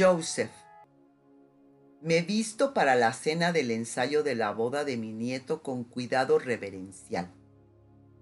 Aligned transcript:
Joseph. 0.00 0.50
Me 2.00 2.22
visto 2.22 2.72
para 2.72 2.94
la 2.94 3.12
cena 3.12 3.52
del 3.52 3.70
ensayo 3.70 4.22
de 4.22 4.34
la 4.34 4.50
boda 4.50 4.84
de 4.84 4.96
mi 4.96 5.12
nieto 5.12 5.62
con 5.62 5.84
cuidado 5.84 6.38
reverencial. 6.38 7.30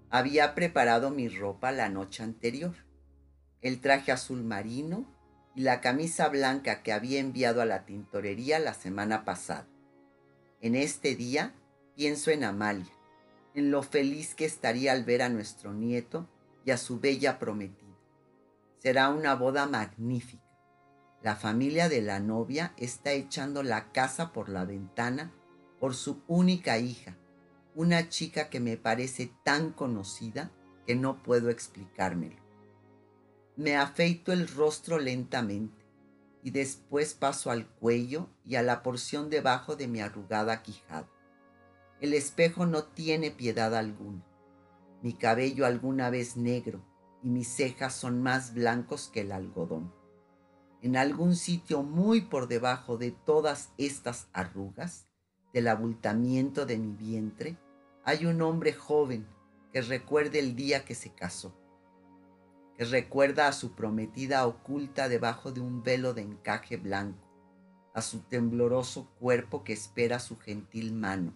Había 0.09 0.55
preparado 0.55 1.09
mi 1.09 1.29
ropa 1.29 1.71
la 1.71 1.87
noche 1.87 2.21
anterior, 2.21 2.75
el 3.61 3.79
traje 3.79 4.11
azul 4.11 4.43
marino 4.43 5.05
y 5.55 5.61
la 5.61 5.79
camisa 5.79 6.27
blanca 6.27 6.83
que 6.83 6.91
había 6.91 7.21
enviado 7.21 7.61
a 7.61 7.65
la 7.65 7.85
tintorería 7.85 8.59
la 8.59 8.73
semana 8.73 9.23
pasada. 9.23 9.69
En 10.59 10.75
este 10.75 11.15
día 11.15 11.53
pienso 11.95 12.29
en 12.31 12.43
Amalia, 12.43 12.91
en 13.53 13.71
lo 13.71 13.83
feliz 13.83 14.35
que 14.35 14.43
estaría 14.43 14.91
al 14.91 15.05
ver 15.05 15.21
a 15.21 15.29
nuestro 15.29 15.73
nieto 15.73 16.27
y 16.65 16.71
a 16.71 16.77
su 16.77 16.99
bella 16.99 17.39
prometida. 17.39 17.95
Será 18.79 19.07
una 19.07 19.33
boda 19.35 19.65
magnífica 19.65 20.48
la 21.21 21.35
familia 21.35 21.89
de 21.89 22.01
la 22.01 22.21
novia 22.21 22.73
está 22.77 23.11
echando 23.11 23.61
la 23.61 23.91
casa 23.91 24.31
por 24.31 24.47
la 24.47 24.63
ventana 24.63 25.33
por 25.77 25.93
su 25.93 26.21
única 26.27 26.77
hija, 26.77 27.17
una 27.75 28.07
chica 28.07 28.49
que 28.49 28.61
me 28.61 28.77
parece 28.77 29.31
tan 29.43 29.71
conocida 29.71 30.51
que 30.85 30.95
no 30.95 31.21
puedo 31.21 31.49
explicármelo. 31.49 32.41
Me 33.57 33.75
afeito 33.75 34.31
el 34.31 34.47
rostro 34.47 34.97
lentamente 34.97 35.85
y 36.41 36.51
después 36.51 37.13
paso 37.13 37.51
al 37.51 37.67
cuello 37.67 38.29
y 38.45 38.55
a 38.55 38.63
la 38.63 38.81
porción 38.81 39.29
debajo 39.29 39.75
de 39.75 39.89
mi 39.89 39.99
arrugada 39.99 40.63
quijada. 40.63 41.09
El 41.99 42.13
espejo 42.13 42.65
no 42.65 42.83
tiene 42.83 43.29
piedad 43.29 43.75
alguna. 43.75 44.25
Mi 45.01 45.13
cabello 45.13 45.65
alguna 45.65 46.09
vez 46.09 46.37
negro 46.37 46.81
y 47.21 47.29
mis 47.29 47.49
cejas 47.49 47.93
son 47.93 48.23
más 48.23 48.53
blancos 48.53 49.09
que 49.09 49.21
el 49.21 49.33
algodón 49.33 49.98
en 50.81 50.95
algún 50.95 51.35
sitio 51.35 51.83
muy 51.83 52.21
por 52.21 52.47
debajo 52.47 52.97
de 52.97 53.11
todas 53.11 53.71
estas 53.77 54.27
arrugas, 54.33 55.07
del 55.53 55.67
abultamiento 55.67 56.65
de 56.65 56.77
mi 56.77 56.95
vientre, 56.95 57.57
hay 58.03 58.25
un 58.25 58.41
hombre 58.41 58.73
joven 58.73 59.27
que 59.73 59.81
recuerda 59.81 60.39
el 60.39 60.55
día 60.55 60.85
que 60.85 60.95
se 60.95 61.13
casó, 61.13 61.55
que 62.77 62.85
recuerda 62.85 63.47
a 63.47 63.53
su 63.53 63.73
prometida 63.73 64.45
oculta 64.47 65.09
debajo 65.09 65.51
de 65.51 65.61
un 65.61 65.83
velo 65.83 66.13
de 66.13 66.21
encaje 66.21 66.77
blanco, 66.77 67.27
a 67.93 68.01
su 68.01 68.19
tembloroso 68.19 69.09
cuerpo 69.19 69.63
que 69.63 69.73
espera 69.73 70.19
su 70.19 70.37
gentil 70.37 70.93
mano. 70.93 71.33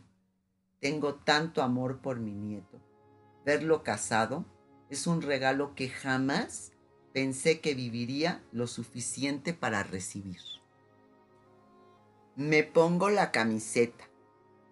Tengo 0.80 1.16
tanto 1.16 1.62
amor 1.62 2.02
por 2.02 2.20
mi 2.20 2.34
nieto. 2.34 2.80
Verlo 3.46 3.84
casado 3.84 4.46
es 4.90 5.08
un 5.08 5.22
regalo 5.22 5.76
que 5.76 5.90
jamás 5.90 6.73
pensé 7.14 7.60
que 7.60 7.76
viviría 7.76 8.44
lo 8.52 8.68
suficiente 8.68 9.54
para 9.54 9.84
recibir. 9.84 10.42
Me 12.36 12.64
pongo 12.64 13.10
la 13.10 13.32
camiseta, 13.32 14.10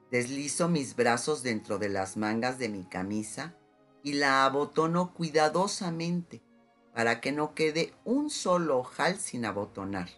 deslizo 0.10 0.68
mis 0.68 0.96
brazos 0.96 1.44
dentro 1.44 1.78
de 1.78 1.90
las 1.90 2.18
mangas 2.18 2.58
de 2.58 2.70
mi 2.70 2.84
camisa 2.84 3.56
y 4.04 4.14
la 4.14 4.46
abotono 4.46 5.14
cuidadosamente 5.14 6.42
para 6.94 7.22
que 7.22 7.32
no 7.32 7.54
quede 7.54 7.94
un 8.04 8.30
solo 8.30 8.80
ojal 8.80 9.18
sin 9.18 9.46
abotonar. 9.46 10.10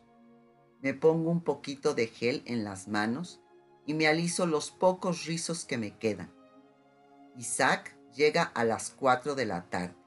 Me 0.81 0.93
pongo 0.93 1.29
un 1.29 1.41
poquito 1.41 1.93
de 1.93 2.07
gel 2.07 2.41
en 2.45 2.63
las 2.63 2.87
manos 2.87 3.41
y 3.85 3.93
me 3.93 4.07
aliso 4.07 4.45
los 4.45 4.71
pocos 4.71 5.25
rizos 5.25 5.65
que 5.65 5.77
me 5.77 5.97
quedan. 5.97 6.31
Isaac 7.37 7.95
llega 8.15 8.43
a 8.43 8.63
las 8.63 8.89
cuatro 8.89 9.35
de 9.35 9.45
la 9.45 9.69
tarde. 9.69 10.02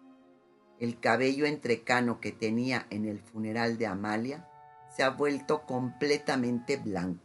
El 0.78 1.00
cabello 1.00 1.46
entrecano 1.46 2.20
que 2.20 2.32
tenía 2.32 2.86
en 2.90 3.06
el 3.06 3.18
funeral 3.18 3.78
de 3.78 3.86
Amalia 3.86 4.48
se 4.94 5.02
ha 5.02 5.10
vuelto 5.10 5.64
completamente 5.64 6.76
blanco. 6.76 7.24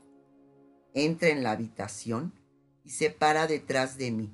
Entra 0.93 1.29
en 1.29 1.43
la 1.43 1.51
habitación 1.51 2.33
y 2.85 2.91
se 2.91 3.09
para 3.09 3.47
detrás 3.47 3.97
de 3.97 4.11
mí. 4.11 4.33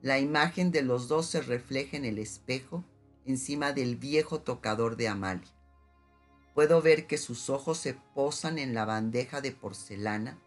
La 0.00 0.18
imagen 0.20 0.70
de 0.70 0.82
los 0.82 1.08
dos 1.08 1.26
se 1.26 1.40
refleja 1.40 1.96
en 1.96 2.04
el 2.04 2.18
espejo 2.18 2.84
encima 3.24 3.72
del 3.72 3.96
viejo 3.96 4.40
tocador 4.40 4.96
de 4.96 5.08
Amalia. 5.08 5.52
Puedo 6.54 6.80
ver 6.80 7.06
que 7.06 7.18
sus 7.18 7.50
ojos 7.50 7.78
se 7.78 7.94
posan 8.14 8.58
en 8.58 8.72
la 8.72 8.84
bandeja 8.84 9.40
de 9.40 9.50
porcelana 9.50 10.38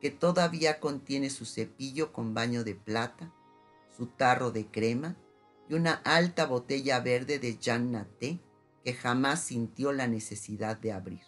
que 0.00 0.10
todavía 0.10 0.78
contiene 0.78 1.30
su 1.30 1.44
cepillo 1.44 2.12
con 2.12 2.32
baño 2.32 2.62
de 2.62 2.76
plata, 2.76 3.32
su 3.96 4.06
tarro 4.06 4.52
de 4.52 4.66
crema 4.66 5.16
y 5.68 5.74
una 5.74 5.94
alta 6.04 6.46
botella 6.46 7.00
verde 7.00 7.38
de 7.38 7.58
Jean 7.58 7.92
Naté 7.92 8.40
que 8.84 8.94
jamás 8.94 9.42
sintió 9.42 9.92
la 9.92 10.06
necesidad 10.06 10.78
de 10.78 10.92
abrir. 10.92 11.22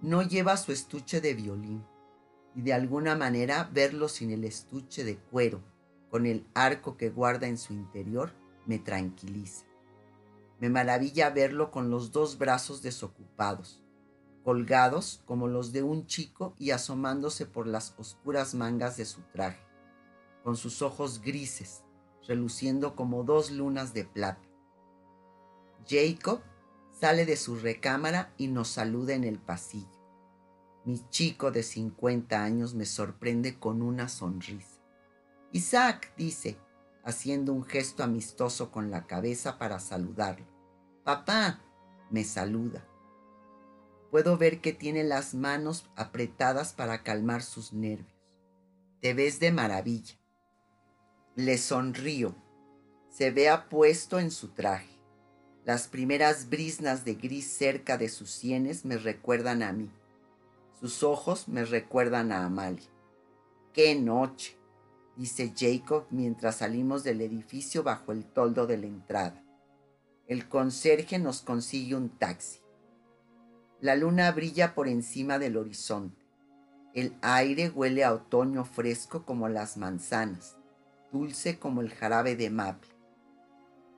No 0.00 0.22
lleva 0.22 0.56
su 0.56 0.72
estuche 0.72 1.20
de 1.20 1.34
violín 1.34 1.84
y 2.54 2.62
de 2.62 2.72
alguna 2.72 3.16
manera 3.16 3.68
verlo 3.72 4.08
sin 4.08 4.30
el 4.30 4.44
estuche 4.44 5.04
de 5.04 5.18
cuero, 5.18 5.62
con 6.10 6.26
el 6.26 6.46
arco 6.54 6.96
que 6.96 7.10
guarda 7.10 7.46
en 7.46 7.58
su 7.58 7.72
interior, 7.72 8.32
me 8.66 8.78
tranquiliza. 8.78 9.66
Me 10.58 10.68
maravilla 10.68 11.30
verlo 11.30 11.70
con 11.70 11.90
los 11.90 12.12
dos 12.12 12.38
brazos 12.38 12.82
desocupados, 12.82 13.82
colgados 14.42 15.22
como 15.26 15.48
los 15.48 15.72
de 15.72 15.82
un 15.82 16.06
chico 16.06 16.54
y 16.58 16.70
asomándose 16.70 17.46
por 17.46 17.66
las 17.66 17.94
oscuras 17.98 18.54
mangas 18.54 18.96
de 18.96 19.04
su 19.04 19.20
traje, 19.32 19.62
con 20.42 20.56
sus 20.56 20.82
ojos 20.82 21.20
grises, 21.20 21.84
reluciendo 22.26 22.96
como 22.96 23.24
dos 23.24 23.50
lunas 23.50 23.94
de 23.94 24.04
plata. 24.04 24.48
Jacob 25.88 26.40
sale 26.90 27.24
de 27.24 27.36
su 27.36 27.56
recámara 27.56 28.32
y 28.36 28.48
nos 28.48 28.68
saluda 28.68 29.14
en 29.14 29.24
el 29.24 29.38
pasillo. 29.38 30.00
Mi 30.84 30.98
chico 31.08 31.50
de 31.50 31.62
50 31.62 32.42
años 32.42 32.74
me 32.74 32.86
sorprende 32.86 33.58
con 33.58 33.82
una 33.82 34.08
sonrisa. 34.08 34.80
Isaac, 35.52 36.12
dice, 36.16 36.58
haciendo 37.04 37.52
un 37.52 37.64
gesto 37.64 38.02
amistoso 38.02 38.70
con 38.70 38.90
la 38.90 39.06
cabeza 39.06 39.58
para 39.58 39.80
saludarlo. 39.80 40.46
Papá, 41.04 41.60
me 42.10 42.24
saluda. 42.24 42.86
Puedo 44.10 44.36
ver 44.36 44.60
que 44.60 44.72
tiene 44.72 45.04
las 45.04 45.34
manos 45.34 45.88
apretadas 45.96 46.72
para 46.72 47.02
calmar 47.02 47.42
sus 47.42 47.72
nervios. 47.72 48.20
Te 49.00 49.14
ves 49.14 49.40
de 49.40 49.52
maravilla. 49.52 50.19
Le 51.36 51.58
sonrío. 51.58 52.34
Se 53.08 53.30
ve 53.30 53.48
apuesto 53.48 54.18
en 54.18 54.32
su 54.32 54.48
traje. 54.48 54.98
Las 55.64 55.86
primeras 55.86 56.50
brisnas 56.50 57.04
de 57.04 57.14
gris 57.14 57.46
cerca 57.46 57.96
de 57.96 58.08
sus 58.08 58.32
sienes 58.32 58.84
me 58.84 58.96
recuerdan 58.98 59.62
a 59.62 59.72
mí. 59.72 59.88
Sus 60.80 61.04
ojos 61.04 61.46
me 61.46 61.64
recuerdan 61.64 62.32
a 62.32 62.44
Amalia. 62.44 62.88
¡Qué 63.72 63.94
noche! 63.94 64.58
dice 65.16 65.54
Jacob 65.56 66.06
mientras 66.10 66.56
salimos 66.56 67.04
del 67.04 67.20
edificio 67.20 67.84
bajo 67.84 68.10
el 68.10 68.24
toldo 68.24 68.66
de 68.66 68.78
la 68.78 68.86
entrada. 68.86 69.44
El 70.26 70.48
conserje 70.48 71.20
nos 71.20 71.42
consigue 71.42 71.94
un 71.94 72.08
taxi. 72.08 72.58
La 73.80 73.94
luna 73.94 74.32
brilla 74.32 74.74
por 74.74 74.88
encima 74.88 75.38
del 75.38 75.58
horizonte. 75.58 76.26
El 76.92 77.16
aire 77.22 77.70
huele 77.70 78.02
a 78.02 78.12
otoño 78.12 78.64
fresco 78.64 79.24
como 79.24 79.48
las 79.48 79.76
manzanas 79.76 80.56
dulce 81.12 81.58
como 81.58 81.80
el 81.80 81.90
jarabe 81.90 82.36
de 82.36 82.50
maple. 82.50 82.90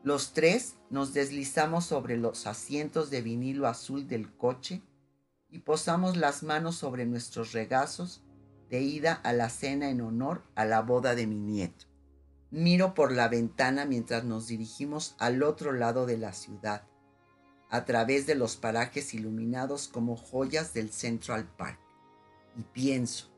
Los 0.03 0.33
tres 0.33 0.77
nos 0.91 1.15
deslizamos 1.15 1.85
sobre 1.85 2.17
los 2.17 2.47
asientos 2.47 3.11
de 3.11 3.23
vinilo 3.23 3.69
azul 3.69 4.09
del 4.09 4.35
coche 4.37 4.83
y 5.49 5.61
posamos 5.61 6.17
las 6.17 6.43
manos 6.43 6.77
sobre 6.77 7.07
nuestros 7.07 7.53
regazos 7.53 8.25
de 8.69 8.81
ida 8.81 9.13
a 9.13 9.33
la 9.33 9.49
cena 9.51 9.91
en 9.91 10.01
honor 10.01 10.43
a 10.55 10.65
la 10.65 10.81
boda 10.81 11.15
de 11.15 11.27
mi 11.27 11.39
nieto. 11.39 11.87
Miro 12.51 12.95
por 12.95 13.13
la 13.13 13.29
ventana 13.29 13.85
mientras 13.85 14.25
nos 14.25 14.49
dirigimos 14.49 15.15
al 15.19 15.43
otro 15.43 15.73
lado 15.73 16.05
de 16.05 16.19
la 16.19 16.33
ciudad, 16.33 16.87
a 17.71 17.85
través 17.85 18.27
de 18.27 18.35
los 18.35 18.57
parajes 18.57 19.15
iluminados 19.15 19.89
como 19.89 20.17
joyas 20.17 20.75
del 20.75 20.91
Central 20.91 21.49
Park, 21.57 21.79
y 22.57 22.63
pienso, 22.63 23.32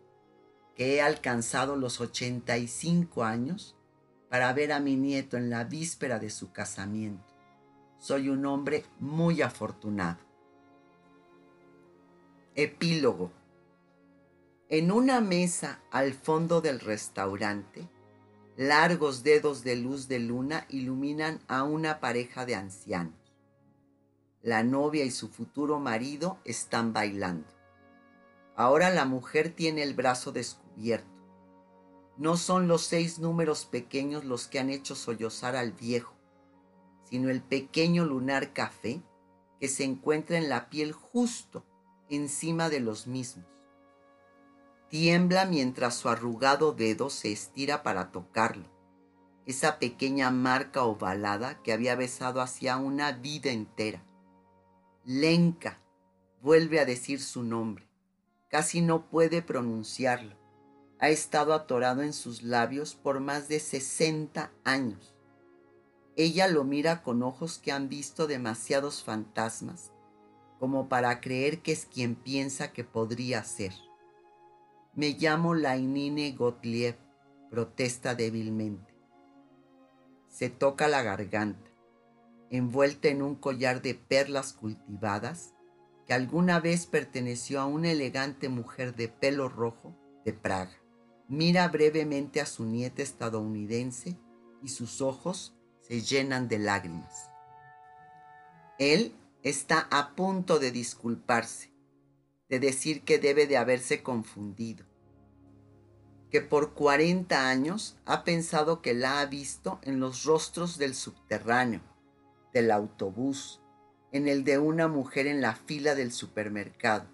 que 0.74 0.94
he 0.94 1.02
alcanzado 1.02 1.76
los 1.76 2.00
85 2.00 3.24
años 3.24 3.76
para 4.28 4.52
ver 4.52 4.72
a 4.72 4.80
mi 4.80 4.96
nieto 4.96 5.36
en 5.36 5.50
la 5.50 5.64
víspera 5.64 6.18
de 6.18 6.30
su 6.30 6.52
casamiento. 6.52 7.32
Soy 7.98 8.28
un 8.28 8.44
hombre 8.46 8.84
muy 8.98 9.42
afortunado. 9.42 10.18
Epílogo. 12.56 13.30
En 14.68 14.90
una 14.90 15.20
mesa 15.20 15.80
al 15.90 16.14
fondo 16.14 16.60
del 16.60 16.80
restaurante, 16.80 17.88
largos 18.56 19.22
dedos 19.22 19.62
de 19.62 19.76
luz 19.76 20.08
de 20.08 20.18
luna 20.18 20.66
iluminan 20.68 21.40
a 21.48 21.62
una 21.62 22.00
pareja 22.00 22.44
de 22.46 22.56
ancianos. 22.56 23.14
La 24.42 24.62
novia 24.62 25.04
y 25.04 25.10
su 25.10 25.28
futuro 25.28 25.78
marido 25.80 26.38
están 26.44 26.92
bailando. 26.92 27.48
Ahora 28.56 28.90
la 28.90 29.04
mujer 29.04 29.50
tiene 29.50 29.82
el 29.82 29.94
brazo 29.94 30.32
descubierto. 30.32 30.63
No 32.16 32.36
son 32.36 32.68
los 32.68 32.82
seis 32.82 33.18
números 33.18 33.66
pequeños 33.66 34.24
los 34.24 34.48
que 34.48 34.58
han 34.58 34.70
hecho 34.70 34.94
sollozar 34.94 35.56
al 35.56 35.72
viejo, 35.72 36.14
sino 37.02 37.30
el 37.30 37.42
pequeño 37.42 38.04
lunar 38.04 38.52
café 38.52 39.02
que 39.60 39.68
se 39.68 39.84
encuentra 39.84 40.38
en 40.38 40.48
la 40.48 40.68
piel 40.70 40.92
justo 40.92 41.64
encima 42.08 42.68
de 42.68 42.80
los 42.80 43.06
mismos. 43.06 43.46
Tiembla 44.88 45.46
mientras 45.46 45.96
su 45.96 46.08
arrugado 46.08 46.72
dedo 46.72 47.10
se 47.10 47.32
estira 47.32 47.82
para 47.82 48.12
tocarlo, 48.12 48.68
esa 49.46 49.78
pequeña 49.78 50.30
marca 50.30 50.84
ovalada 50.84 51.62
que 51.62 51.72
había 51.72 51.96
besado 51.96 52.40
hacía 52.40 52.76
una 52.76 53.12
vida 53.12 53.50
entera. 53.50 54.02
Lenka 55.04 55.80
vuelve 56.40 56.80
a 56.80 56.84
decir 56.84 57.20
su 57.20 57.42
nombre. 57.42 57.86
Casi 58.48 58.80
no 58.80 59.10
puede 59.10 59.42
pronunciarlo. 59.42 60.43
Ha 61.04 61.10
estado 61.10 61.52
atorado 61.52 62.00
en 62.00 62.14
sus 62.14 62.42
labios 62.42 62.94
por 62.94 63.20
más 63.20 63.46
de 63.46 63.60
60 63.60 64.50
años. 64.64 65.14
Ella 66.16 66.48
lo 66.48 66.64
mira 66.64 67.02
con 67.02 67.22
ojos 67.22 67.58
que 67.58 67.72
han 67.72 67.90
visto 67.90 68.26
demasiados 68.26 69.04
fantasmas 69.04 69.92
como 70.58 70.88
para 70.88 71.20
creer 71.20 71.60
que 71.60 71.72
es 71.72 71.84
quien 71.84 72.14
piensa 72.14 72.72
que 72.72 72.84
podría 72.84 73.44
ser. 73.44 73.74
Me 74.94 75.10
llamo 75.10 75.52
Lainine 75.52 76.32
Gottlieb, 76.32 76.96
protesta 77.50 78.14
débilmente. 78.14 78.94
Se 80.28 80.48
toca 80.48 80.88
la 80.88 81.02
garganta, 81.02 81.70
envuelta 82.48 83.08
en 83.08 83.20
un 83.20 83.34
collar 83.34 83.82
de 83.82 83.94
perlas 83.94 84.54
cultivadas 84.54 85.52
que 86.06 86.14
alguna 86.14 86.60
vez 86.60 86.86
perteneció 86.86 87.60
a 87.60 87.66
una 87.66 87.90
elegante 87.90 88.48
mujer 88.48 88.94
de 88.94 89.08
pelo 89.08 89.50
rojo 89.50 89.94
de 90.24 90.32
Praga. 90.32 90.80
Mira 91.28 91.68
brevemente 91.68 92.40
a 92.40 92.46
su 92.46 92.66
nieta 92.66 93.02
estadounidense 93.02 94.18
y 94.62 94.68
sus 94.68 95.00
ojos 95.00 95.54
se 95.80 96.02
llenan 96.02 96.48
de 96.48 96.58
lágrimas. 96.58 97.30
Él 98.78 99.14
está 99.42 99.88
a 99.90 100.14
punto 100.14 100.58
de 100.58 100.70
disculparse, 100.70 101.72
de 102.48 102.58
decir 102.60 103.04
que 103.04 103.18
debe 103.18 103.46
de 103.46 103.56
haberse 103.56 104.02
confundido, 104.02 104.84
que 106.30 106.40
por 106.40 106.74
40 106.74 107.48
años 107.48 107.96
ha 108.04 108.24
pensado 108.24 108.82
que 108.82 108.92
la 108.92 109.20
ha 109.20 109.26
visto 109.26 109.78
en 109.82 110.00
los 110.00 110.24
rostros 110.24 110.76
del 110.76 110.94
subterráneo, 110.94 111.80
del 112.52 112.70
autobús, 112.70 113.60
en 114.12 114.28
el 114.28 114.44
de 114.44 114.58
una 114.58 114.88
mujer 114.88 115.26
en 115.26 115.40
la 115.40 115.54
fila 115.54 115.94
del 115.94 116.12
supermercado. 116.12 117.06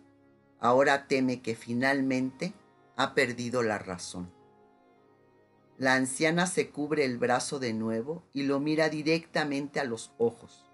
Ahora 0.59 1.06
teme 1.06 1.43
que 1.43 1.55
finalmente 1.55 2.53
ha 3.00 3.14
perdido 3.14 3.62
la 3.62 3.79
razón. 3.79 4.32
La 5.79 5.94
anciana 5.94 6.47
se 6.47 6.70
cubre 6.70 7.05
el 7.05 7.19
brazo 7.19 7.58
de 7.58 7.73
nuevo 7.73 8.23
y 8.32 8.43
lo 8.43 8.61
mira 8.61 8.88
directamente 8.88 9.81
a 9.81 9.85
los 9.85 10.12
ojos 10.19 10.70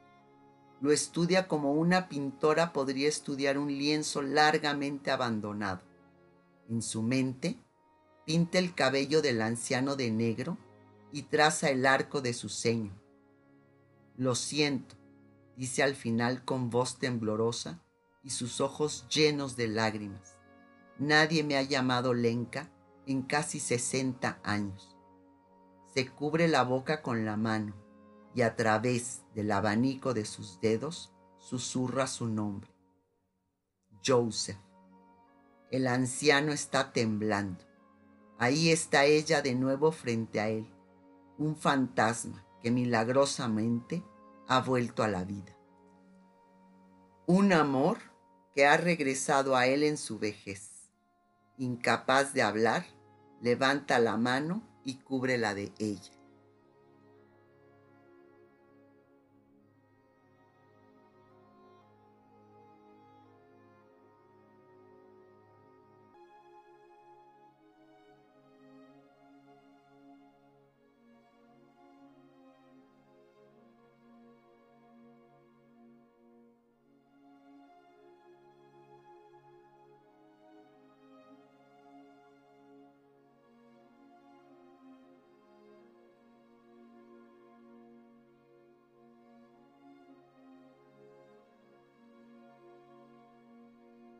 lo 0.80 0.92
estudia 0.92 1.48
como 1.48 1.72
una 1.72 2.08
pintora 2.08 2.72
podría 2.72 3.08
estudiar 3.08 3.58
un 3.58 3.68
lienzo 3.68 4.22
largamente 4.22 5.10
abandonado. 5.10 5.80
En 6.68 6.82
su 6.82 7.02
mente, 7.02 7.58
pinta 8.26 8.58
el 8.58 8.74
cabello 8.74 9.22
del 9.22 9.40
anciano 9.40 9.96
de 9.96 10.10
negro 10.10 10.58
y 11.12 11.22
traza 11.22 11.70
el 11.70 11.86
arco 11.86 12.20
de 12.20 12.34
su 12.34 12.48
ceño. 12.48 12.92
Lo 14.16 14.34
siento, 14.34 14.96
dice 15.56 15.82
al 15.82 15.94
final 15.94 16.44
con 16.44 16.68
voz 16.68 16.98
temblorosa 16.98 17.82
y 18.22 18.30
sus 18.30 18.60
ojos 18.60 19.06
llenos 19.08 19.56
de 19.56 19.68
lágrimas. 19.68 20.35
Nadie 20.98 21.44
me 21.44 21.56
ha 21.56 21.62
llamado 21.62 22.14
Lenka 22.14 22.70
en 23.06 23.22
casi 23.22 23.60
60 23.60 24.40
años. 24.42 24.96
Se 25.94 26.08
cubre 26.08 26.48
la 26.48 26.62
boca 26.62 27.02
con 27.02 27.24
la 27.24 27.36
mano 27.36 27.74
y 28.34 28.42
a 28.42 28.56
través 28.56 29.22
del 29.34 29.50
abanico 29.52 30.14
de 30.14 30.24
sus 30.24 30.60
dedos 30.60 31.12
susurra 31.38 32.06
su 32.06 32.26
nombre. 32.26 32.70
Joseph. 34.04 34.58
El 35.70 35.86
anciano 35.86 36.52
está 36.52 36.92
temblando. 36.92 37.64
Ahí 38.38 38.70
está 38.70 39.04
ella 39.04 39.42
de 39.42 39.54
nuevo 39.54 39.92
frente 39.92 40.40
a 40.40 40.48
él, 40.48 40.66
un 41.38 41.56
fantasma 41.56 42.46
que 42.62 42.70
milagrosamente 42.70 44.02
ha 44.48 44.60
vuelto 44.60 45.02
a 45.02 45.08
la 45.08 45.24
vida. 45.24 45.56
Un 47.26 47.52
amor 47.52 47.98
que 48.54 48.66
ha 48.66 48.76
regresado 48.76 49.56
a 49.56 49.66
él 49.66 49.82
en 49.82 49.96
su 49.96 50.18
vejez. 50.18 50.75
Incapaz 51.58 52.34
de 52.34 52.42
hablar, 52.42 52.84
levanta 53.40 53.98
la 53.98 54.18
mano 54.18 54.62
y 54.84 54.96
cubre 54.96 55.38
la 55.38 55.54
de 55.54 55.72
ella. 55.78 56.15